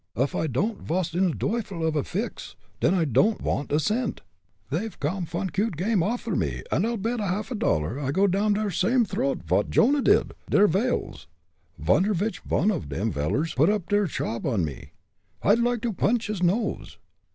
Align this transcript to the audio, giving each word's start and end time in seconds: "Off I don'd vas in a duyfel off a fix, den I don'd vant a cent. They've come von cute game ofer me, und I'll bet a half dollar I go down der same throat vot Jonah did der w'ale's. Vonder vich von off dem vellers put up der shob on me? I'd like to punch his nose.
"Off 0.15 0.33
I 0.33 0.47
don'd 0.47 0.81
vas 0.81 1.13
in 1.13 1.25
a 1.29 1.29
duyfel 1.31 1.87
off 1.87 1.95
a 1.95 2.03
fix, 2.03 2.55
den 2.79 2.95
I 2.95 3.05
don'd 3.05 3.37
vant 3.37 3.71
a 3.71 3.79
cent. 3.79 4.21
They've 4.71 4.99
come 4.99 5.27
von 5.27 5.51
cute 5.51 5.77
game 5.77 6.01
ofer 6.01 6.35
me, 6.35 6.63
und 6.71 6.87
I'll 6.87 6.97
bet 6.97 7.19
a 7.19 7.27
half 7.27 7.49
dollar 7.59 7.99
I 7.99 8.09
go 8.09 8.25
down 8.25 8.53
der 8.53 8.71
same 8.71 9.05
throat 9.05 9.43
vot 9.43 9.69
Jonah 9.69 10.01
did 10.01 10.31
der 10.49 10.67
w'ale's. 10.67 11.27
Vonder 11.77 12.15
vich 12.15 12.39
von 12.39 12.71
off 12.71 12.89
dem 12.89 13.11
vellers 13.11 13.53
put 13.55 13.69
up 13.69 13.89
der 13.89 14.07
shob 14.07 14.43
on 14.43 14.65
me? 14.65 14.89
I'd 15.43 15.59
like 15.59 15.81
to 15.83 15.93
punch 15.93 16.25
his 16.25 16.41
nose. 16.41 16.97